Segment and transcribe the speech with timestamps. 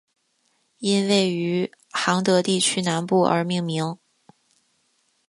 [0.79, 3.99] 因位于行德地区南部而命名。